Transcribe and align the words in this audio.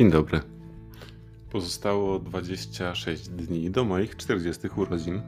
Dzień 0.00 0.10
dobry. 0.10 0.40
Pozostało 1.50 2.18
26 2.18 3.28
dni 3.28 3.70
do 3.70 3.84
moich 3.84 4.16
40 4.16 4.68
urodzin. 4.76 5.22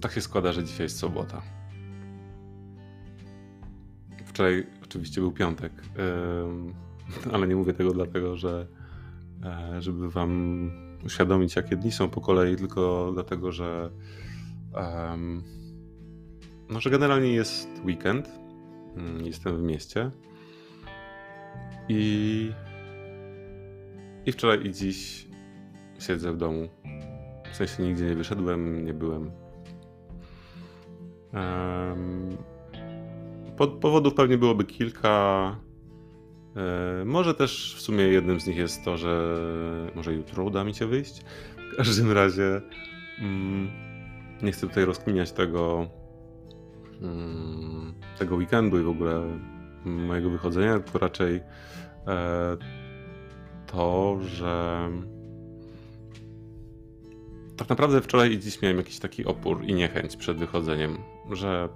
Tak 0.00 0.12
się 0.12 0.20
składa, 0.20 0.52
że 0.52 0.64
dzisiaj 0.64 0.84
jest 0.84 0.98
sobota. 0.98 1.42
Wczoraj 4.26 4.66
oczywiście 4.84 5.20
był 5.20 5.32
piątek, 5.32 5.72
ale 7.32 7.48
nie 7.48 7.56
mówię 7.56 7.72
tego 7.72 7.92
dlatego, 7.92 8.36
że 8.36 8.66
e, 9.44 9.82
żeby 9.82 10.10
wam 10.10 10.70
uświadomić, 11.04 11.56
jakie 11.56 11.76
dni 11.76 11.92
są 11.92 12.08
po 12.08 12.20
kolei, 12.20 12.56
tylko 12.56 13.10
dlatego, 13.14 13.52
że 13.52 13.90
no, 16.68 16.80
że 16.80 16.90
generalnie 16.90 17.32
jest 17.32 17.68
weekend, 17.84 18.28
mm, 18.96 19.26
jestem 19.26 19.56
w 19.56 19.62
mieście 19.62 20.10
i, 21.88 22.52
i 24.26 24.32
wczoraj 24.32 24.66
i 24.66 24.72
dziś 24.72 25.28
siedzę 25.98 26.32
w 26.32 26.36
domu. 26.36 26.68
W 27.52 27.56
sensie 27.56 27.82
nigdzie 27.82 28.04
nie 28.04 28.14
wyszedłem, 28.14 28.84
nie 28.84 28.94
byłem. 28.94 29.30
Um, 31.34 32.36
powodów 33.80 34.14
pewnie 34.14 34.38
byłoby 34.38 34.64
kilka. 34.64 35.56
E, 36.56 37.04
może 37.04 37.34
też 37.34 37.74
w 37.78 37.80
sumie 37.80 38.04
jednym 38.04 38.40
z 38.40 38.46
nich 38.46 38.56
jest 38.56 38.84
to, 38.84 38.96
że 38.96 39.38
może 39.94 40.12
jutro 40.12 40.44
uda 40.44 40.64
mi 40.64 40.74
się 40.74 40.86
wyjść. 40.86 41.24
W 41.72 41.76
każdym 41.76 42.12
razie 42.12 42.60
mm, 43.20 43.70
nie 44.42 44.52
chcę 44.52 44.68
tutaj 44.68 44.84
rozkminiać 44.84 45.32
tego, 45.32 45.88
mm, 47.02 47.94
tego 48.18 48.36
weekendu 48.36 48.80
i 48.80 48.82
w 48.82 48.88
ogóle 48.88 49.22
mojego 49.84 50.30
wychodzenia, 50.30 50.78
tylko 50.78 50.98
raczej 50.98 51.40
E, 52.08 52.56
to, 53.66 54.18
że 54.20 54.88
tak 57.56 57.68
naprawdę 57.68 58.00
wczoraj 58.00 58.32
i 58.32 58.38
dziś 58.38 58.62
miałem 58.62 58.76
jakiś 58.76 58.98
taki 58.98 59.24
opór 59.24 59.64
i 59.64 59.74
niechęć 59.74 60.16
przed 60.16 60.36
wychodzeniem, 60.36 60.98
że 61.30 61.68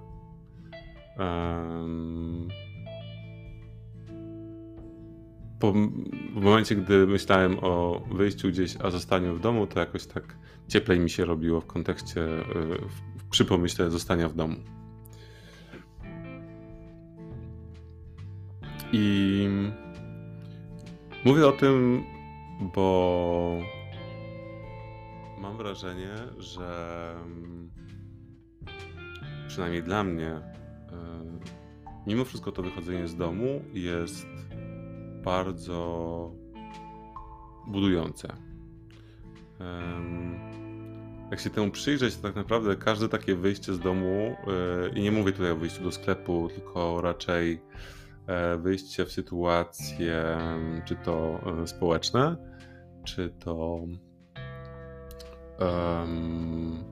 po, 5.61 5.73
w 6.35 6.43
momencie, 6.43 6.77
gdy 6.77 7.07
myślałem 7.07 7.59
o 7.63 8.03
wyjściu 8.13 8.49
gdzieś, 8.49 8.77
a 8.83 8.91
zostaniu 8.91 9.35
w 9.35 9.41
domu, 9.41 9.67
to 9.67 9.81
jakoś 9.81 10.07
tak 10.07 10.37
cieplej 10.69 11.01
mi 11.01 11.11
się 11.11 11.25
robiło 11.25 11.61
w 11.61 11.67
kontekście, 11.67 12.21
e, 12.21 12.45
w, 13.19 13.25
przy 13.31 13.45
pomyśle 13.45 13.91
zostania 13.91 14.29
w 14.29 14.35
domu. 14.35 14.57
I 18.93 19.49
Mówię 21.25 21.47
o 21.47 21.53
tym, 21.53 22.05
bo 22.75 23.59
mam 25.39 25.57
wrażenie, 25.57 26.15
że 26.39 27.11
mm, 27.25 27.71
przynajmniej 29.49 29.83
dla 29.83 30.05
mnie, 30.05 30.29
e, 30.29 30.43
mimo 32.07 32.25
wszystko 32.25 32.53
to 32.53 32.63
wychodzenie 32.63 33.09
z 33.09 33.17
domu 33.17 33.65
jest 33.73 34.27
bardzo 35.25 36.31
budujące. 37.67 38.29
Jak 41.31 41.41
się 41.41 41.51
temu 41.51 41.71
przyjrzeć, 41.71 42.17
to 42.17 42.23
tak 42.23 42.37
naprawdę 42.37 42.77
każde 42.77 43.09
takie 43.09 43.35
wyjście 43.35 43.75
z 43.75 43.81
domu, 43.81 44.37
e, 44.47 44.89
i 44.99 45.03
nie 45.03 45.13
mówię 45.13 45.33
tutaj 45.33 45.51
o 45.51 45.57
wyjściu 45.57 45.83
do 45.83 45.93
sklepu, 45.93 46.49
tylko 46.55 47.01
raczej 47.01 47.61
wyjście 48.59 49.05
w 49.05 49.13
sytuacje, 49.13 50.39
czy 50.85 50.97
to 50.97 51.41
e, 51.63 51.67
społeczne, 51.67 52.37
czy 53.05 53.31
to 53.39 53.87
um, 55.59 56.85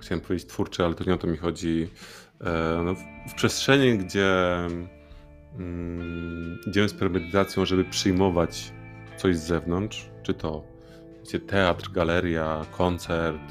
chciałem 0.00 0.20
powiedzieć 0.20 0.48
twórcze, 0.48 0.84
ale 0.84 0.94
to 0.94 1.04
nie 1.04 1.14
o 1.14 1.18
to 1.18 1.26
mi 1.26 1.36
chodzi. 1.36 1.88
E, 2.40 2.82
no, 2.84 2.94
w, 2.94 2.98
w, 3.30 3.34
przestrzeni, 3.34 3.98
gdzie 3.98 4.56
um, 5.58 6.58
idziemy 6.66 6.88
z 6.88 6.94
premedytacją, 6.94 7.64
żeby 7.64 7.84
przyjmować 7.84 8.72
coś 9.16 9.36
z 9.36 9.46
zewnątrz, 9.46 10.10
czy 10.22 10.34
to 10.34 10.64
wiecie, 11.20 11.40
teatr, 11.40 11.90
galeria, 11.92 12.66
koncert, 12.70 13.42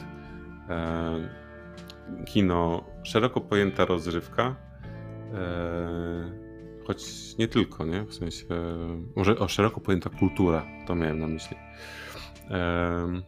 e, 0.69 1.29
kino, 2.25 2.83
szeroko 3.03 3.41
pojęta 3.41 3.85
rozrywka, 3.85 4.68
E, 4.68 4.68
choć 6.87 7.37
nie 7.37 7.47
tylko, 7.47 7.85
nie? 7.85 8.05
W 8.05 8.13
sensie, 8.13 8.45
może 9.15 9.39
o 9.39 9.47
szeroko 9.47 9.81
pojęta 9.81 10.09
kultura, 10.09 10.65
to 10.87 10.95
miałem 10.95 11.19
na 11.19 11.27
myśli. 11.27 11.57
E, 12.49 13.21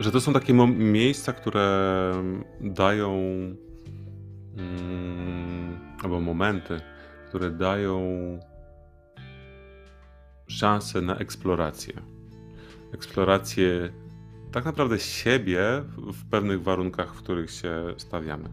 że 0.00 0.10
to 0.10 0.20
są 0.20 0.32
takie 0.32 0.54
miejsca, 0.54 1.32
które 1.32 2.12
dają 2.60 3.12
mm, 4.56 5.78
albo 6.02 6.20
momenty, 6.20 6.80
które 7.28 7.50
dają 7.50 8.00
szansę 10.46 11.00
na 11.00 11.16
eksplorację. 11.16 11.94
Eksplorację 12.94 13.92
tak 14.52 14.64
naprawdę 14.64 14.98
siebie 14.98 15.60
w 15.96 16.30
pewnych 16.30 16.62
warunkach, 16.62 17.14
w 17.14 17.18
których 17.18 17.50
się 17.50 17.94
stawiamy. 17.96 18.48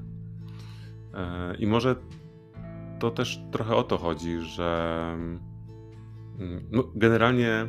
E, 1.14 1.56
I 1.56 1.68
może 1.68 1.96
to 3.00 3.12
też 3.12 3.42
trochę 3.52 3.76
o 3.76 3.84
to 3.84 3.98
chodzi, 3.98 4.42
że 4.42 5.10
mm, 6.40 6.68
no, 6.72 6.84
generalnie 6.96 7.68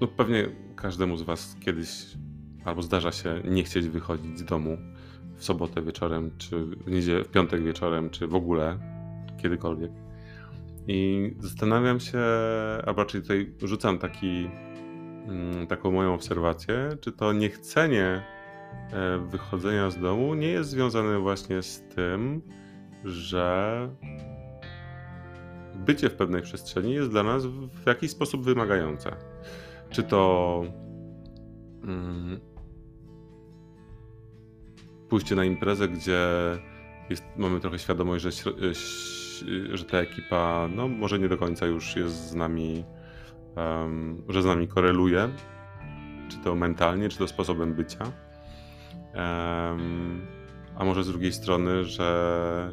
no 0.00 0.06
pewnie 0.06 0.48
każdemu 0.76 1.16
z 1.16 1.22
Was 1.22 1.56
kiedyś 1.60 2.16
albo 2.64 2.82
zdarza 2.82 3.12
się 3.12 3.42
nie 3.44 3.64
chcieć 3.64 3.88
wychodzić 3.88 4.38
z 4.38 4.44
domu 4.44 4.78
w 5.36 5.44
sobotę 5.44 5.82
wieczorem, 5.82 6.30
czy 6.38 6.66
w, 6.66 7.24
w 7.24 7.28
piątek 7.28 7.62
wieczorem, 7.62 8.10
czy 8.10 8.26
w 8.26 8.34
ogóle 8.34 8.78
kiedykolwiek. 9.42 9.90
I 10.88 11.30
zastanawiam 11.38 12.00
się, 12.00 12.18
a 12.86 12.92
raczej 12.96 13.22
tutaj 13.22 13.54
rzucam 13.62 13.98
taki, 13.98 14.50
mm, 15.26 15.66
taką 15.66 15.90
moją 15.90 16.14
obserwację, 16.14 16.88
czy 17.00 17.12
to 17.12 17.32
niechcenie 17.32 18.22
wychodzenia 19.28 19.90
z 19.90 19.98
domu 19.98 20.34
nie 20.34 20.48
jest 20.48 20.70
związane 20.70 21.18
właśnie 21.18 21.62
z 21.62 21.82
tym, 21.82 22.42
że 23.04 23.88
bycie 25.74 26.10
w 26.10 26.14
pewnej 26.14 26.42
przestrzeni 26.42 26.92
jest 26.92 27.10
dla 27.10 27.22
nas 27.22 27.46
w 27.46 27.86
jakiś 27.86 28.10
sposób 28.10 28.44
wymagające. 28.44 29.16
Czy 29.90 30.02
to 30.02 30.62
mm, 31.84 32.40
pójście 35.08 35.34
na 35.34 35.44
imprezę, 35.44 35.88
gdzie 35.88 36.28
jest, 37.10 37.24
mamy 37.36 37.60
trochę 37.60 37.78
świadomość, 37.78 38.24
że, 38.24 38.30
że 39.72 39.84
ta 39.84 39.98
ekipa 39.98 40.68
no, 40.76 40.88
może 40.88 41.18
nie 41.18 41.28
do 41.28 41.38
końca 41.38 41.66
już 41.66 41.96
jest 41.96 42.28
z 42.30 42.34
nami, 42.34 42.84
um, 43.56 44.22
że 44.28 44.42
z 44.42 44.46
nami 44.46 44.68
koreluje, 44.68 45.28
czy 46.28 46.36
to 46.38 46.54
mentalnie, 46.54 47.08
czy 47.08 47.18
to 47.18 47.28
sposobem 47.28 47.74
bycia 47.74 48.23
a 50.76 50.84
może 50.84 51.04
z 51.04 51.08
drugiej 51.08 51.32
strony, 51.32 51.84
że 51.84 52.72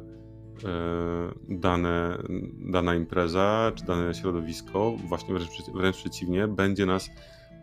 e, 0.63 1.56
dane, 1.56 2.18
dana 2.59 2.96
impreza 2.96 3.72
czy 3.75 3.85
dane 3.85 4.13
środowisko, 4.13 4.96
właśnie 5.07 5.34
wręcz, 5.34 5.50
wręcz 5.74 5.96
przeciwnie, 5.96 6.47
będzie 6.47 6.85
nas 6.85 7.09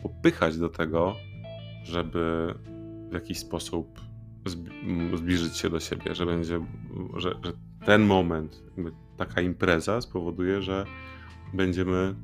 popychać 0.02 0.58
do 0.58 0.68
tego, 0.68 1.16
żeby 1.84 2.54
w 3.10 3.14
jakiś 3.14 3.38
sposób 3.38 4.00
zbliżyć 5.14 5.56
się 5.56 5.70
do 5.70 5.80
siebie, 5.80 6.14
że 6.14 6.26
będzie, 6.26 6.60
że, 7.16 7.34
że 7.44 7.52
ten 7.84 8.02
moment, 8.02 8.62
taka 9.16 9.40
impreza 9.40 10.00
spowoduje, 10.00 10.62
że 10.62 10.84
będziemy 11.54 12.14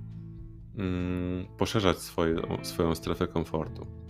mm, 0.78 1.46
poszerzać 1.58 1.98
swoje, 1.98 2.36
swoją 2.62 2.94
strefę 2.94 3.26
komfortu 3.26 4.03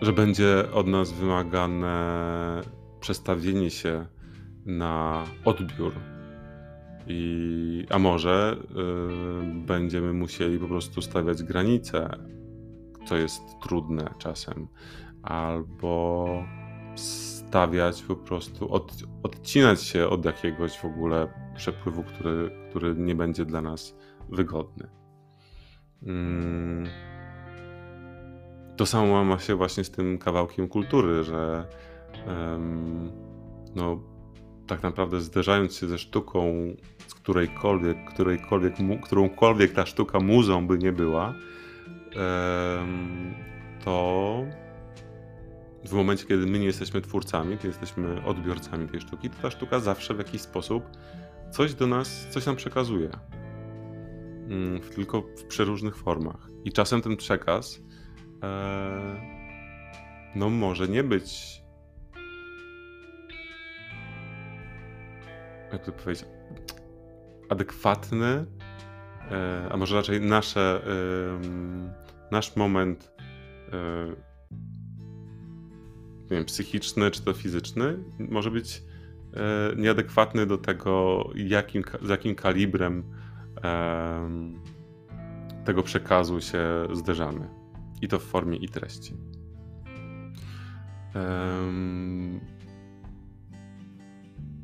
że 0.00 0.12
będzie 0.12 0.72
od 0.72 0.86
nas 0.86 1.12
wymagane 1.12 2.60
przestawienie 3.00 3.70
się 3.70 4.06
na 4.66 5.24
odbiór. 5.44 5.92
I, 7.08 7.86
a 7.90 7.98
może 7.98 8.56
y, 8.56 9.66
będziemy 9.66 10.12
musieli 10.12 10.58
po 10.58 10.68
prostu 10.68 11.02
stawiać 11.02 11.42
granice, 11.42 12.10
co 13.06 13.16
jest 13.16 13.42
trudne 13.62 14.14
czasem, 14.18 14.68
albo 15.22 16.26
stawiać 16.94 18.02
po 18.02 18.16
prostu, 18.16 18.72
od, 18.72 18.92
odcinać 19.22 19.82
się 19.82 20.08
od 20.08 20.24
jakiegoś 20.24 20.78
w 20.78 20.84
ogóle 20.84 21.28
przepływu, 21.56 22.02
który, 22.02 22.50
który 22.70 22.94
nie 22.94 23.14
będzie 23.14 23.44
dla 23.44 23.62
nas 23.62 23.96
wygodny. 24.28 24.88
Mm. 26.02 26.86
to 28.76 28.86
samo 28.86 29.24
ma 29.24 29.38
się 29.38 29.54
właśnie 29.54 29.84
z 29.84 29.90
tym 29.90 30.18
kawałkiem 30.18 30.68
kultury, 30.68 31.24
że 31.24 31.66
no, 33.74 34.00
tak 34.66 34.82
naprawdę 34.82 35.20
zderzając 35.20 35.76
się 35.76 35.88
ze 35.88 35.98
sztuką, 35.98 36.52
z 37.06 37.14
którejkolwiek, 37.14 37.96
którejkolwiek, 38.04 38.74
którąkolwiek 39.02 39.72
ta 39.72 39.86
sztuka 39.86 40.20
muzą 40.20 40.66
by 40.66 40.78
nie 40.78 40.92
była, 40.92 41.34
to 43.84 44.42
w 45.84 45.92
momencie, 45.92 46.26
kiedy 46.26 46.46
my 46.46 46.58
nie 46.58 46.66
jesteśmy 46.66 47.00
twórcami, 47.00 47.56
kiedy 47.56 47.68
jesteśmy 47.68 48.24
odbiorcami 48.24 48.88
tej 48.88 49.00
sztuki, 49.00 49.30
to 49.30 49.42
ta 49.42 49.50
sztuka 49.50 49.80
zawsze 49.80 50.14
w 50.14 50.18
jakiś 50.18 50.40
sposób 50.40 50.84
coś 51.50 51.74
do 51.74 51.86
nas, 51.86 52.26
coś 52.30 52.46
nam 52.46 52.56
przekazuje. 52.56 53.10
Mm, 54.48 54.80
tylko 54.80 55.22
w 55.22 55.44
przeróżnych 55.44 55.96
formach. 55.96 56.48
I 56.64 56.72
czasem 56.72 57.02
ten 57.02 57.16
przekaz 57.16 57.82
e, 58.42 59.16
no 60.34 60.50
może 60.50 60.88
nie 60.88 61.04
być 61.04 61.62
jak 65.72 65.84
to 65.84 65.92
powiedzieć 65.92 66.26
adekwatny, 67.48 68.46
e, 69.30 69.68
a 69.70 69.76
może 69.76 69.96
raczej 69.96 70.20
nasze, 70.20 70.82
nasz 72.30 72.56
moment 72.56 73.12
e, 73.72 74.06
nie 76.22 76.36
wiem, 76.36 76.44
psychiczny 76.44 77.10
czy 77.10 77.22
to 77.22 77.32
fizyczny 77.32 77.98
może 78.18 78.50
być 78.50 78.82
nieadekwatny 79.76 80.46
do 80.46 80.58
tego, 80.58 81.24
jakim, 81.34 81.82
z 82.02 82.08
jakim 82.08 82.34
kalibrem 82.34 83.04
tego 85.64 85.82
przekazu 85.82 86.40
się 86.40 86.62
zderzamy. 86.92 87.48
I 88.02 88.08
to 88.08 88.18
w 88.18 88.22
formie 88.22 88.56
i 88.56 88.68
treści. 88.68 89.16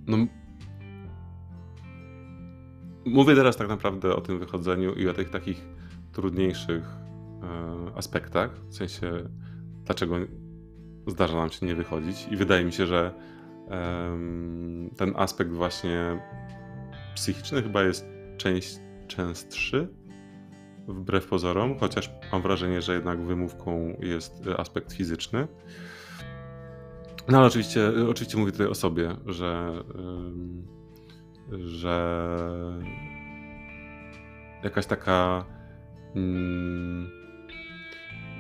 No, 0.06 0.16
mówię 3.06 3.34
teraz 3.34 3.56
tak 3.56 3.68
naprawdę 3.68 4.16
o 4.16 4.20
tym 4.20 4.38
wychodzeniu 4.38 4.94
i 4.94 5.08
o 5.08 5.12
tych 5.12 5.30
takich 5.30 5.66
trudniejszych 6.12 6.84
e, 7.42 7.96
aspektach, 7.96 8.50
w 8.68 8.74
sensie 8.74 9.12
dlaczego 9.84 10.16
zdarza 11.06 11.36
nam 11.36 11.50
się 11.50 11.66
nie 11.66 11.74
wychodzić 11.74 12.28
i 12.30 12.36
wydaje 12.36 12.64
mi 12.64 12.72
się, 12.72 12.86
że 12.86 13.14
ten 14.96 15.12
aspekt 15.16 15.50
właśnie 15.50 16.20
psychiczny 17.14 17.62
chyba 17.62 17.82
jest 17.82 18.11
część 18.36 18.78
częstszy, 19.08 19.88
wbrew 20.88 21.26
pozorom, 21.26 21.78
chociaż 21.78 22.10
mam 22.32 22.42
wrażenie, 22.42 22.82
że 22.82 22.94
jednak 22.94 23.20
wymówką 23.20 23.96
jest 24.00 24.42
aspekt 24.58 24.92
fizyczny. 24.92 25.48
No 27.28 27.38
ale 27.38 27.46
oczywiście, 27.46 27.90
oczywiście 28.08 28.38
mówię 28.38 28.52
tutaj 28.52 28.66
o 28.66 28.74
sobie, 28.74 29.16
że, 29.26 29.72
że 31.58 32.26
jakaś 34.64 34.86
taka 34.86 35.44
mm, 36.16 37.10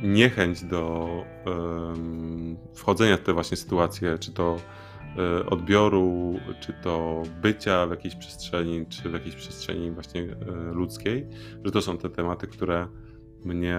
niechęć 0.02 0.64
do 0.64 1.08
wchodzenia 2.74 3.16
w 3.16 3.20
te 3.20 3.32
właśnie 3.32 3.56
sytuacje, 3.56 4.18
czy 4.18 4.32
to 4.32 4.56
E, 4.56 4.91
odbioru, 5.50 6.34
czy 6.60 6.72
to 6.72 7.22
bycia 7.42 7.86
w 7.86 7.90
jakiejś 7.90 8.14
przestrzeni, 8.14 8.86
czy 8.86 9.10
w 9.10 9.12
jakiejś 9.12 9.36
przestrzeni 9.36 9.90
właśnie 9.90 10.22
e, 10.22 10.34
ludzkiej, 10.72 11.26
że 11.64 11.70
to 11.70 11.82
są 11.82 11.98
te 11.98 12.10
tematy, 12.10 12.46
które 12.46 12.88
mnie 13.44 13.78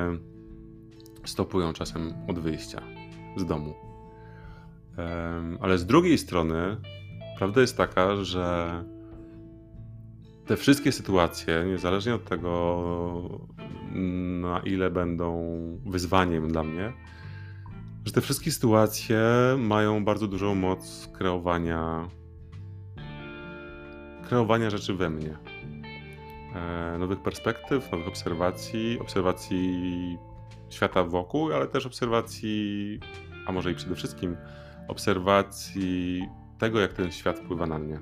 stopują 1.26 1.74
czasem 1.74 2.14
od 2.28 2.40
wyjścia 2.40 2.82
z 3.38 3.46
domu. 3.46 3.74
Ale 5.60 5.78
z 5.78 5.86
drugiej 5.86 6.18
strony, 6.18 6.78
prawda 7.38 7.62
jest 7.62 7.78
taka, 7.78 8.16
że 8.16 8.84
te 10.46 10.58
wszystkie 10.58 10.92
sytuacje, 10.92 11.64
niezależnie 11.68 12.16
od 12.16 12.26
tego, 12.26 13.40
na 14.42 14.60
ile 14.60 14.92
będą 14.92 15.58
wyzwaniem 15.86 16.48
dla 16.48 16.64
mnie, 16.64 16.94
że 18.06 18.12
te 18.12 18.22
wszystkie 18.22 18.52
sytuacje 18.52 19.20
mają 19.58 20.06
bardzo 20.06 20.28
dużą 20.28 20.56
moc 20.56 21.10
kreowania 21.14 22.10
kreowania 24.24 24.70
rzeczy 24.70 24.94
we 24.94 25.10
mnie. 25.10 25.38
E, 26.56 26.98
nowych 26.98 27.20
perspektyw, 27.20 27.92
nowych 27.92 28.08
obserwacji, 28.08 29.00
obserwacji 29.00 30.18
świata 30.70 31.04
wokół, 31.04 31.54
ale 31.54 31.68
też 31.68 31.86
obserwacji, 31.86 33.00
a 33.48 33.52
może 33.52 33.72
i 33.72 33.76
przede 33.76 33.96
wszystkim 33.96 34.38
obserwacji 34.88 36.28
tego, 36.60 36.80
jak 36.80 36.94
ten 36.94 37.12
świat 37.12 37.40
wpływa 37.40 37.68
na 37.68 37.80
mnie. 37.80 38.00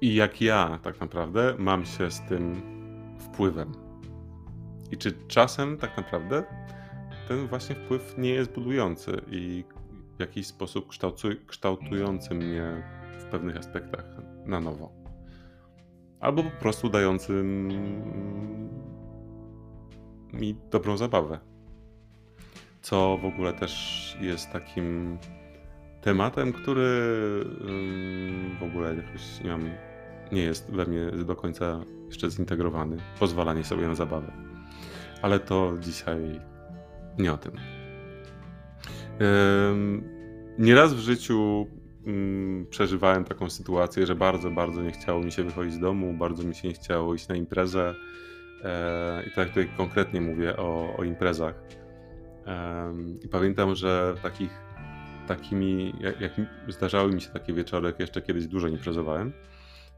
I 0.00 0.14
jak 0.14 0.40
ja 0.40 0.78
tak 0.82 1.00
naprawdę 1.00 1.54
mam 1.58 1.84
się 1.84 2.10
z 2.10 2.20
tym 2.20 2.62
wpływem. 3.18 3.89
I 4.90 4.96
czy 4.96 5.12
czasem 5.28 5.76
tak 5.76 5.96
naprawdę 5.96 6.44
ten 7.28 7.46
właśnie 7.46 7.74
wpływ 7.74 8.14
nie 8.18 8.30
jest 8.30 8.52
budujący 8.52 9.20
i 9.30 9.64
w 10.16 10.20
jakiś 10.20 10.46
sposób 10.46 10.88
kształtujący 11.46 12.34
mnie 12.34 12.82
w 13.18 13.24
pewnych 13.24 13.56
aspektach 13.56 14.04
na 14.46 14.60
nowo. 14.60 14.92
Albo 16.20 16.42
po 16.42 16.50
prostu 16.50 16.88
dającym 16.88 17.68
mi 20.32 20.56
dobrą 20.70 20.96
zabawę. 20.96 21.38
Co 22.82 23.18
w 23.22 23.24
ogóle 23.24 23.52
też 23.52 24.16
jest 24.20 24.50
takim 24.52 25.18
tematem, 26.00 26.52
który 26.52 27.00
w 28.60 28.62
ogóle 28.62 28.94
jakoś 28.94 29.40
nie, 29.44 29.50
mam, 29.50 29.70
nie 30.32 30.42
jest 30.42 30.72
we 30.72 30.86
mnie 30.86 31.10
do 31.24 31.36
końca 31.36 31.80
jeszcze 32.06 32.30
zintegrowany. 32.30 32.96
Pozwalanie 33.18 33.64
sobie 33.64 33.88
na 33.88 33.94
zabawę 33.94 34.49
ale 35.22 35.40
to 35.40 35.72
dzisiaj 35.80 36.40
nie 37.18 37.32
o 37.32 37.38
tym. 37.38 37.52
Nieraz 40.58 40.94
w 40.94 40.98
życiu 40.98 41.66
mm, 42.06 42.66
przeżywałem 42.70 43.24
taką 43.24 43.50
sytuację, 43.50 44.06
że 44.06 44.14
bardzo, 44.14 44.50
bardzo 44.50 44.82
nie 44.82 44.92
chciało 44.92 45.20
mi 45.20 45.32
się 45.32 45.42
wychodzić 45.42 45.74
z 45.74 45.78
domu, 45.78 46.14
bardzo 46.14 46.42
mi 46.42 46.54
się 46.54 46.68
nie 46.68 46.74
chciało 46.74 47.14
iść 47.14 47.28
na 47.28 47.34
imprezę. 47.34 47.94
E, 48.64 49.22
I 49.26 49.30
tak 49.30 49.48
tutaj 49.48 49.70
konkretnie 49.76 50.20
mówię 50.20 50.56
o, 50.56 50.96
o 50.96 51.04
imprezach. 51.04 51.62
I 53.24 53.28
pamiętam, 53.28 53.74
że 53.74 54.14
takich, 54.22 54.50
takimi, 55.26 55.94
jak, 56.00 56.20
jak 56.20 56.32
zdarzały 56.68 57.12
mi 57.12 57.20
się 57.20 57.30
takie 57.30 57.52
wieczory, 57.52 57.86
jak 57.86 58.00
jeszcze 58.00 58.22
kiedyś 58.22 58.46
dużo 58.46 58.68
imprezowałem, 58.68 59.32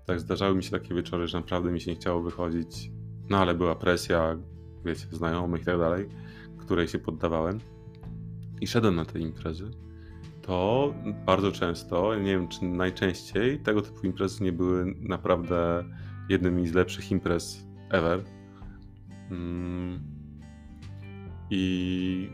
tak 0.06 0.20
zdarzały 0.20 0.54
mi 0.54 0.62
się 0.62 0.70
takie 0.70 0.94
wieczory, 0.94 1.28
że 1.28 1.38
naprawdę 1.38 1.70
mi 1.70 1.80
się 1.80 1.90
nie 1.90 1.96
chciało 1.96 2.22
wychodzić, 2.22 2.90
no 3.30 3.38
ale 3.38 3.54
była 3.54 3.74
presja, 3.74 4.36
wiecie, 4.84 5.06
znajomych 5.10 5.62
i 5.62 5.64
tak 5.64 5.78
dalej, 5.78 6.08
której 6.58 6.88
się 6.88 6.98
poddawałem 6.98 7.58
i 8.60 8.66
szedłem 8.66 8.94
na 8.94 9.04
te 9.04 9.18
imprezy, 9.18 9.70
to 10.42 10.94
bardzo 11.26 11.52
często, 11.52 12.14
nie 12.14 12.30
wiem 12.30 12.48
czy 12.48 12.64
najczęściej, 12.64 13.58
tego 13.58 13.82
typu 13.82 14.06
imprezy 14.06 14.44
nie 14.44 14.52
były 14.52 14.94
naprawdę 15.00 15.84
jednymi 16.28 16.68
z 16.68 16.74
lepszych 16.74 17.10
imprez 17.10 17.66
ever. 17.90 18.24
Mm. 19.30 20.00
I 21.50 22.28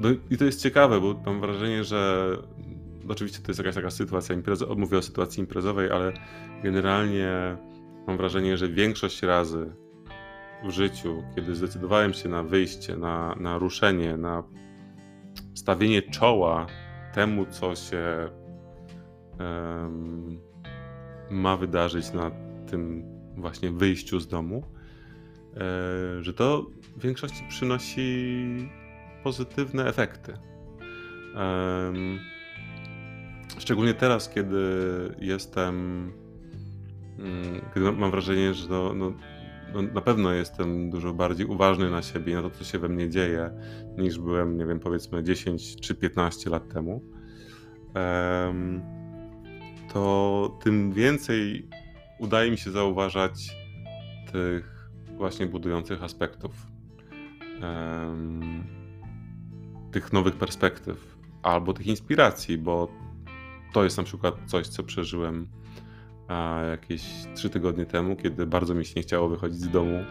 no, 0.00 0.08
I 0.30 0.36
to 0.36 0.44
jest 0.44 0.62
ciekawe, 0.62 1.00
bo 1.00 1.22
mam 1.26 1.40
wrażenie, 1.40 1.84
że 1.84 2.28
oczywiście 3.08 3.38
to 3.42 3.50
jest 3.50 3.58
jakaś 3.58 3.74
taka 3.74 3.90
sytuacja 3.90 4.34
imprezowa, 4.34 4.74
mówię 4.74 4.98
o 4.98 5.02
sytuacji 5.02 5.40
imprezowej, 5.40 5.90
ale 5.90 6.12
generalnie 6.62 7.56
Mam 8.06 8.16
wrażenie, 8.16 8.56
że 8.56 8.68
większość 8.68 9.22
razy 9.22 9.72
w 10.64 10.70
życiu, 10.70 11.22
kiedy 11.34 11.54
zdecydowałem 11.54 12.14
się 12.14 12.28
na 12.28 12.42
wyjście, 12.42 12.96
na, 12.96 13.34
na 13.40 13.58
ruszenie, 13.58 14.16
na 14.16 14.42
stawienie 15.54 16.02
czoła 16.02 16.66
temu, 17.14 17.46
co 17.46 17.74
się 17.74 18.30
um, 19.40 20.40
ma 21.30 21.56
wydarzyć 21.56 22.12
na 22.12 22.30
tym 22.70 23.04
właśnie 23.36 23.70
wyjściu 23.70 24.20
z 24.20 24.28
domu, 24.28 24.62
e, 25.56 26.22
że 26.22 26.34
to 26.34 26.66
w 26.96 27.00
większości 27.00 27.44
przynosi 27.48 28.68
pozytywne 29.24 29.86
efekty. 29.86 30.32
Um, 31.34 32.18
szczególnie 33.58 33.94
teraz, 33.94 34.28
kiedy 34.28 34.58
jestem 35.18 36.12
Mm, 37.18 37.98
mam 37.98 38.10
wrażenie, 38.10 38.54
że 38.54 38.68
no, 38.68 39.12
no, 39.74 39.82
na 39.82 40.00
pewno 40.00 40.32
jestem 40.32 40.90
dużo 40.90 41.12
bardziej 41.12 41.46
uważny 41.46 41.90
na 41.90 42.02
siebie, 42.02 42.34
na 42.34 42.42
to, 42.42 42.50
co 42.50 42.64
się 42.64 42.78
we 42.78 42.88
mnie 42.88 43.10
dzieje, 43.10 43.50
niż 43.98 44.18
byłem, 44.18 44.58
nie 44.58 44.66
wiem, 44.66 44.80
powiedzmy 44.80 45.24
10 45.24 45.80
czy 45.80 45.94
15 45.94 46.50
lat 46.50 46.68
temu. 46.68 47.02
To 49.92 50.58
tym 50.64 50.92
więcej 50.92 51.68
udaje 52.18 52.50
mi 52.50 52.58
się 52.58 52.70
zauważać 52.70 53.56
tych 54.32 54.90
właśnie 55.16 55.46
budujących 55.46 56.02
aspektów, 56.02 56.66
tych 59.92 60.12
nowych 60.12 60.36
perspektyw 60.36 61.16
albo 61.42 61.72
tych 61.72 61.86
inspiracji, 61.86 62.58
bo 62.58 62.88
to 63.72 63.84
jest 63.84 63.96
na 63.96 64.02
przykład 64.02 64.34
coś, 64.46 64.66
co 64.66 64.82
przeżyłem 64.82 65.48
jakieś 66.70 67.02
trzy 67.34 67.50
tygodnie 67.50 67.86
temu, 67.86 68.16
kiedy 68.16 68.46
bardzo 68.46 68.74
mi 68.74 68.84
się 68.84 68.92
nie 68.96 69.02
chciało 69.02 69.28
wychodzić 69.28 69.58
z 69.58 69.68
domu 69.68 70.04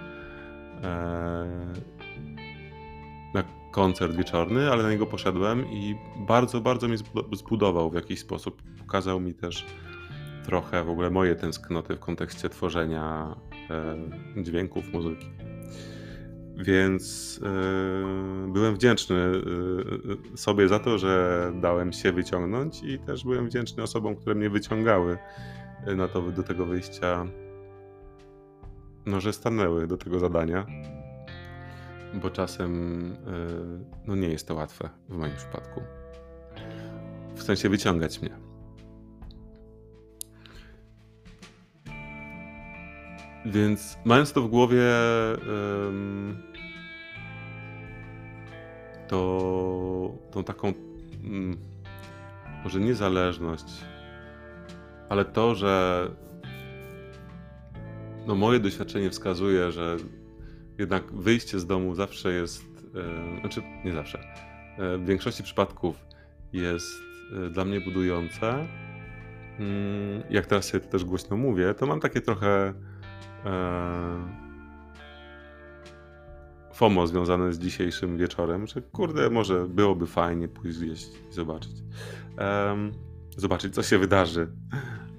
e, 0.84 1.76
na 3.34 3.44
koncert 3.72 4.16
wieczorny, 4.16 4.72
ale 4.72 4.84
na 4.84 4.90
niego 4.90 5.06
poszedłem 5.06 5.66
i 5.72 5.96
bardzo, 6.28 6.62
bardzo 6.62 6.88
mnie 6.88 6.98
zbudował 7.34 7.90
w 7.90 7.96
jakiś 7.96 8.20
sposób. 8.20 8.62
Pokazał 8.80 9.20
mi 9.20 9.34
też 9.34 9.66
trochę 10.46 10.84
w 10.84 10.90
ogóle 10.90 11.10
moje 11.10 11.36
tęsknoty 11.36 11.96
w 11.96 12.00
kontekście 12.00 12.50
tworzenia 12.50 13.36
e, 14.38 14.44
dźwięków, 14.44 14.94
muzyki. 14.94 15.28
Więc 16.58 17.36
yy, 17.44 18.52
byłem 18.54 18.76
wdzięczny 18.76 19.32
sobie 20.36 20.68
za 20.68 20.80
to, 20.80 20.98
że 20.98 21.52
dałem 21.62 21.94
się 21.94 22.12
wyciągnąć 22.12 22.84
i 22.84 23.00
też 23.00 23.24
byłem 23.24 23.48
wdzięczny 23.48 23.84
osobom, 23.84 24.16
które 24.16 24.36
mnie 24.36 24.50
wyciągały 24.50 25.18
na 25.96 26.08
to, 26.08 26.22
do 26.22 26.44
tego 26.44 26.66
wyjścia, 26.66 27.26
no, 29.06 29.22
że 29.22 29.34
stanęły 29.34 29.88
do 29.88 29.98
tego 29.98 30.20
zadania, 30.20 30.66
bo 32.14 32.30
czasem 32.30 33.02
yy, 33.26 33.86
no, 34.08 34.16
nie 34.16 34.28
jest 34.28 34.48
to 34.48 34.56
łatwe 34.56 34.90
w 35.10 35.18
moim 35.18 35.36
przypadku. 35.36 35.82
W 37.36 37.44
sensie 37.44 37.70
wyciągać 37.70 38.22
mnie. 38.22 38.38
Więc 43.46 43.98
mając 44.06 44.34
to 44.34 44.42
w 44.42 44.48
głowie, 44.48 44.84
to 49.08 50.14
tą 50.32 50.44
taką 50.44 50.74
mm, 51.24 51.58
może 52.64 52.80
niezależność, 52.80 53.66
ale 55.10 55.26
to, 55.26 55.56
że 55.56 56.08
no 58.28 58.36
moje 58.36 58.60
doświadczenie 58.60 59.10
wskazuje, 59.10 59.72
że 59.72 59.98
jednak 60.78 61.14
wyjście 61.14 61.60
z 61.60 61.66
domu 61.66 61.96
zawsze 61.96 62.34
jest, 62.34 62.64
znaczy 63.42 63.62
nie 63.86 63.94
zawsze, 63.94 64.20
e, 64.78 64.98
w 64.98 65.06
większości 65.06 65.44
przypadków 65.44 66.06
jest 66.54 66.94
e, 67.48 67.50
dla 67.50 67.66
mnie 67.66 67.82
budujące. 67.82 68.68
Mm, 69.60 70.24
jak 70.30 70.46
teraz 70.46 70.72
to 70.72 70.80
też 70.80 71.06
głośno 71.06 71.38
mówię, 71.38 71.74
to 71.74 71.86
mam 71.86 72.00
takie 72.00 72.22
trochę 72.22 72.74
E, 73.46 74.46
FOMO 76.74 77.08
związane 77.08 77.54
z 77.54 77.60
dzisiejszym 77.60 78.18
wieczorem, 78.18 78.68
że 78.68 78.82
kurde, 78.82 79.30
może 79.30 79.68
byłoby 79.68 80.08
fajnie 80.08 80.48
pójść 80.48 80.80
gdzieś 80.80 81.08
i 81.30 81.34
zobaczyć. 81.34 81.72
Zobaczyć, 83.38 83.74
co 83.74 83.84
się 83.84 83.98
wydarzy. 83.98 84.48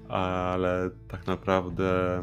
Ale 0.09 0.89
tak 1.07 1.27
naprawdę. 1.27 2.21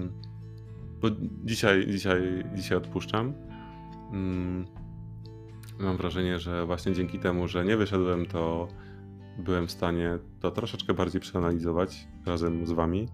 Bo 1.00 1.09
dzisiaj, 1.45 1.87
dzisiaj, 1.87 2.45
dzisiaj 2.55 2.79
odpuszczam. 2.79 3.33
Um, 4.12 4.64
mam 5.79 5.97
wrażenie, 5.97 6.38
że 6.38 6.67
właśnie 6.67 6.93
dzięki 6.93 7.19
temu, 7.19 7.49
że 7.49 7.64
nie 7.64 7.76
wyszedłem, 7.76 8.26
to 8.26 8.69
byłem 9.38 9.67
w 9.67 9.71
stanie 9.71 10.19
to 10.41 10.50
troszeczkę 10.50 10.95
bardziej 10.95 11.21
przeanalizować 11.21 12.09
razem 12.26 12.67
z 12.67 12.73
wami. 12.73 13.09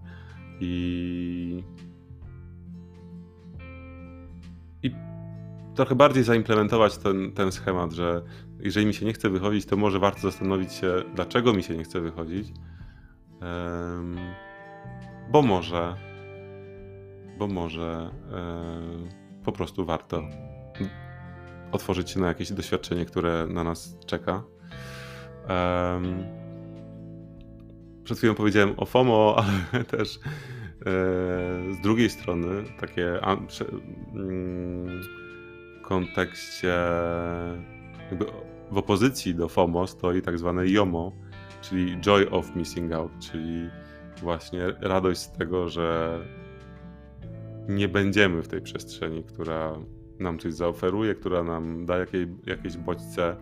I 0.59 1.63
i 4.83 4.91
trochę 5.75 5.95
bardziej 5.95 6.23
zaimplementować 6.23 6.97
ten, 6.97 7.31
ten 7.31 7.51
schemat, 7.51 7.91
że 7.91 8.21
jeżeli 8.59 8.85
mi 8.85 8.93
się 8.93 9.05
nie 9.05 9.13
chce 9.13 9.29
wychodzić, 9.29 9.65
to 9.65 9.77
może 9.77 9.99
warto 9.99 10.21
zastanowić 10.21 10.73
się, 10.73 10.93
dlaczego 11.15 11.53
mi 11.53 11.63
się 11.63 11.77
nie 11.77 11.83
chce 11.83 12.01
wychodzić. 12.01 12.53
Um, 13.41 14.17
bo 15.31 15.41
może, 15.41 15.95
bo 17.37 17.47
może 17.47 18.11
um, 18.31 19.09
po 19.43 19.51
prostu 19.51 19.85
warto 19.85 20.23
otworzyć 21.71 22.09
się 22.09 22.19
na 22.19 22.27
jakieś 22.27 22.51
doświadczenie, 22.51 23.05
które 23.05 23.47
na 23.49 23.63
nas 23.63 23.97
czeka. 24.05 24.43
Przed 28.03 28.17
chwilą 28.17 28.35
powiedziałem 28.35 28.73
o 28.77 28.85
FOMO, 28.85 29.35
ale 29.37 29.83
też 29.97 30.19
z 31.71 31.81
drugiej 31.81 32.09
strony, 32.09 32.63
takie 32.79 33.19
mm, 34.13 35.01
w 35.77 35.87
kontekście 35.87 36.73
jakby 38.09 38.25
w 38.71 38.77
opozycji 38.77 39.35
do 39.35 39.49
FOMO 39.49 39.87
stoi 39.87 40.21
tak 40.21 40.39
zwane 40.39 40.67
JOMO, 40.67 41.11
czyli 41.61 41.97
Joy 42.01 42.29
of 42.29 42.55
Missing 42.55 42.93
Out, 42.93 43.11
czyli 43.19 43.69
właśnie 44.21 44.61
radość 44.81 45.21
z 45.21 45.31
tego, 45.31 45.69
że 45.69 46.19
nie 47.69 47.87
będziemy 47.87 48.41
w 48.41 48.47
tej 48.47 48.61
przestrzeni, 48.61 49.23
która 49.23 49.75
nam 50.19 50.39
coś 50.39 50.53
zaoferuje, 50.53 51.15
która 51.15 51.43
nam 51.43 51.85
da 51.85 51.97
jakieś, 51.97 52.27
jakieś 52.45 52.77
bodźce, 52.77 53.35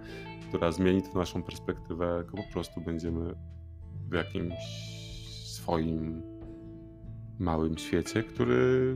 która 0.48 0.72
zmieni 0.72 1.02
tę 1.02 1.10
naszą 1.16 1.44
perspektywę, 1.44 2.24
tylko 2.24 2.38
po 2.38 2.54
prostu 2.54 2.82
będziemy 2.82 3.34
w 4.10 4.14
jakimś 4.14 4.56
swoim 5.46 6.22
małym 7.40 7.78
świecie, 7.78 8.24
który 8.24 8.96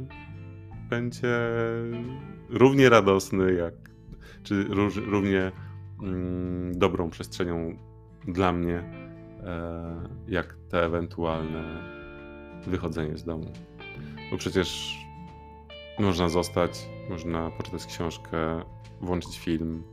będzie 0.90 1.38
równie 2.50 2.90
radosny, 2.90 3.54
jak, 3.54 3.74
czy 4.44 4.64
równie 5.06 5.52
mm, 6.04 6.78
dobrą 6.78 7.10
przestrzenią 7.10 7.78
dla 8.28 8.54
mnie, 8.54 8.84
jak 10.28 10.56
te 10.70 10.86
ewentualne 10.86 11.64
wychodzenie 12.68 13.18
z 13.18 13.24
domu. 13.24 13.52
Bo 14.32 14.38
przecież 14.38 14.98
można 16.00 16.30
zostać, 16.30 16.90
można 17.10 17.52
poczytać 17.52 17.86
książkę, 17.86 18.64
włączyć 19.02 19.40
film 19.40 19.84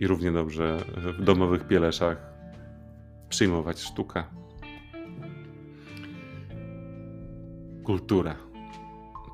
i 0.00 0.06
równie 0.06 0.32
dobrze 0.32 0.78
w 1.18 1.24
domowych 1.24 1.66
pieleszach 1.66 2.34
przyjmować 3.28 3.80
sztukę. 3.80 4.24
Kultura. 7.84 8.36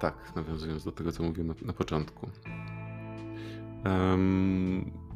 Tak, 0.01 0.33
nawiązując 0.37 0.85
do 0.85 0.93
tego, 0.93 1.13
co 1.13 1.23
mówiłem 1.23 1.49
na, 1.49 1.55
na 1.63 1.73
początku. 1.73 2.31
Um, 3.85 5.10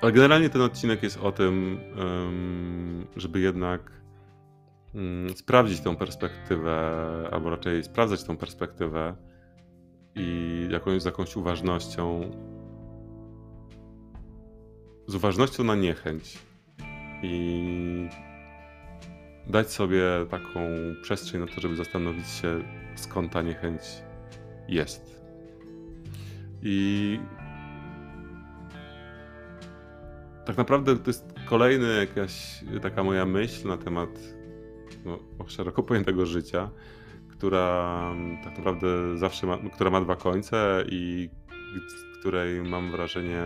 ale 0.00 0.12
generalnie 0.12 0.50
ten 0.50 0.62
odcinek 0.62 1.02
jest 1.02 1.18
o 1.18 1.32
tym, 1.32 1.80
żeby 3.16 3.40
jednak 3.40 3.92
um, 4.94 5.36
sprawdzić 5.36 5.80
tą 5.80 5.96
perspektywę, 5.96 6.94
albo 7.32 7.50
raczej 7.50 7.84
sprawdzać 7.84 8.24
tą 8.24 8.36
perspektywę 8.36 9.16
i 10.14 10.68
jakąś, 10.70 11.02
z 11.02 11.04
jakąś 11.04 11.36
uważnością, 11.36 12.30
z 15.06 15.14
uważnością 15.14 15.64
na 15.64 15.74
niechęć. 15.74 16.38
I 17.22 18.08
dać 19.46 19.70
sobie 19.70 20.02
taką 20.30 20.60
przestrzeń 21.02 21.40
na 21.40 21.46
to, 21.46 21.60
żeby 21.60 21.76
zastanowić 21.76 22.28
się, 22.28 22.62
skąd 22.94 23.32
ta 23.32 23.42
niechęć 23.42 23.82
jest. 24.68 25.22
I 26.62 27.18
tak 30.46 30.56
naprawdę 30.56 30.96
to 30.96 31.10
jest 31.10 31.34
kolejna 31.48 31.88
jakaś 31.88 32.64
taka 32.82 33.04
moja 33.04 33.26
myśl 33.26 33.68
na 33.68 33.76
temat 33.76 34.10
no, 35.04 35.18
szeroko 35.46 35.82
pojętego 35.82 36.26
życia, 36.26 36.70
która 37.28 38.14
tak 38.44 38.58
naprawdę 38.58 39.18
zawsze 39.18 39.46
ma, 39.46 39.58
która 39.74 39.90
ma 39.90 40.00
dwa 40.00 40.16
końce 40.16 40.84
i 40.88 41.30
której 42.20 42.62
mam 42.62 42.90
wrażenie 42.90 43.42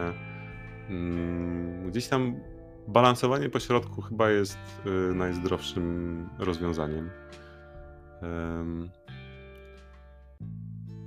mm, 0.90 1.90
gdzieś 1.90 2.08
tam 2.08 2.36
balansowanie 2.88 3.48
po 3.48 3.60
środku 3.60 4.02
chyba 4.02 4.30
jest 4.30 4.58
y, 4.86 5.14
najzdrowszym 5.14 6.28
rozwiązaniem. 6.38 7.10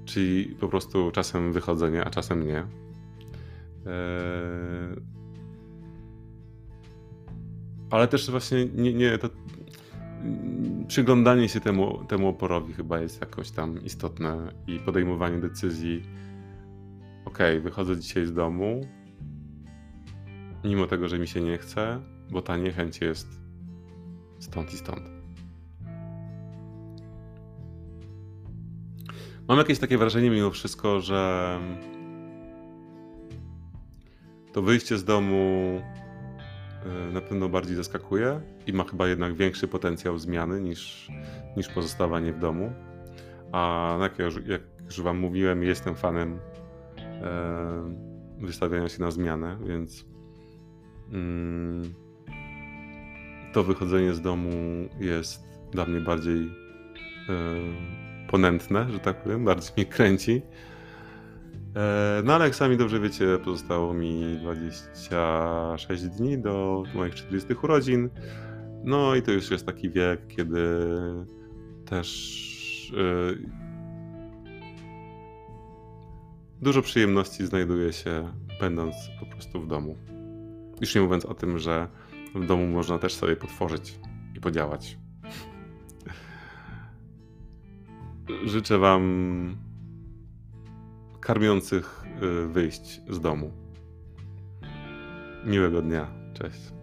czyli 0.06 0.56
po 0.60 0.68
prostu 0.68 1.12
czasem 1.12 1.54
wychodzenie, 1.54 2.06
a 2.06 2.10
czasem 2.10 2.48
nie. 2.48 2.58
E, 2.58 2.68
ale 7.94 8.08
też 8.08 8.32
właśnie 8.32 8.66
nie, 8.66 8.94
nie 8.94 9.18
to 9.18 9.30
przyglądanie 10.88 11.50
się 11.50 11.60
temu, 11.60 12.06
temu 12.06 12.28
oporowi 12.28 12.74
chyba 12.74 13.00
jest 13.00 13.22
jakoś 13.22 13.52
tam 13.52 13.84
istotne 13.84 14.54
i 14.68 14.80
podejmowanie 14.80 15.38
decyzji. 15.38 16.04
Ok, 17.26 17.38
wychodzę 17.62 17.98
dzisiaj 17.98 18.26
z 18.26 18.34
domu, 18.34 18.82
mimo 20.64 20.88
tego, 20.88 21.08
że 21.08 21.20
mi 21.20 21.28
się 21.28 21.42
nie 21.42 21.58
chce, 21.58 22.02
bo 22.32 22.42
ta 22.42 22.58
niechęć 22.58 23.02
jest 23.02 23.28
stąd 24.40 24.74
i 24.74 24.78
stąd. 24.78 25.10
Mam 29.48 29.58
jakieś 29.58 29.80
takie 29.80 29.98
wrażenie 29.98 30.30
mimo 30.30 30.50
wszystko, 30.50 31.00
że 31.00 31.60
to 34.54 34.62
wyjście 34.62 34.98
z 34.98 35.04
domu 35.04 35.82
na 37.14 37.22
pewno 37.22 37.50
bardziej 37.50 37.76
zaskakuje 37.76 38.42
i 38.68 38.74
ma 38.74 38.84
chyba 38.84 39.08
jednak 39.08 39.34
większy 39.34 39.68
potencjał 39.68 40.18
zmiany 40.18 40.62
niż, 40.62 41.12
niż 41.58 41.68
pozostawanie 41.68 42.34
w 42.34 42.40
domu. 42.40 42.74
A 43.52 43.98
jak, 44.02 44.20
już, 44.20 44.36
jak 44.46 44.62
już 44.86 45.02
Wam 45.02 45.20
mówiłem, 45.20 45.64
jestem 45.64 45.96
fanem 45.96 46.40
e, 46.98 47.96
wystawiania 48.40 48.90
się 48.90 49.02
na 49.02 49.12
zmianę, 49.12 49.58
więc 49.66 50.06
mm, 51.12 51.94
to 53.54 53.64
wychodzenie 53.64 54.14
z 54.14 54.22
domu 54.22 54.50
jest 55.00 55.44
dla 55.72 55.86
mnie 55.86 56.00
bardziej 56.00 56.38
e, 56.38 56.50
ponętne, 58.28 58.92
że 58.92 59.00
tak 59.00 59.24
powiem, 59.24 59.46
bardziej 59.46 59.72
mnie 59.78 59.86
kręci. 59.86 60.42
E, 61.76 62.22
no 62.24 62.34
ale 62.34 62.46
jak 62.46 62.56
sami 62.56 62.78
dobrze 62.78 63.00
wiecie, 63.00 63.40
pozostało 63.44 63.94
mi 63.94 64.38
26 64.42 66.04
dni 66.04 66.38
do 66.38 66.84
moich 66.96 67.16
40 67.16 67.54
urodzin. 67.64 68.10
No 68.84 69.16
i 69.16 69.22
to 69.22 69.32
już 69.32 69.52
jest 69.52 69.66
taki 69.66 69.90
wiek, 69.90 70.28
kiedy 70.28 70.60
też 71.86 72.94
e, 72.98 73.36
dużo 76.62 76.82
przyjemności 76.82 77.46
znajduje 77.46 77.94
się 77.94 78.34
będąc 78.60 78.96
po 79.20 79.26
prostu 79.26 79.62
w 79.62 79.68
domu. 79.68 79.98
Już 80.82 80.96
nie 80.96 81.02
mówiąc 81.02 81.26
o 81.26 81.34
tym, 81.34 81.60
że 81.60 81.88
w 82.36 82.46
domu 82.46 82.68
można 82.68 83.00
też 83.00 83.14
sobie 83.14 83.36
potworzyć 83.36 84.00
i 84.36 84.40
podziałać. 84.40 84.98
Życzę 88.46 88.78
Wam 88.78 89.73
karmiących 91.24 92.04
y, 92.24 92.48
wyjść 92.48 93.02
z 93.10 93.20
domu. 93.20 93.52
Miłego 95.46 95.82
dnia. 95.82 96.08
Cześć. 96.34 96.74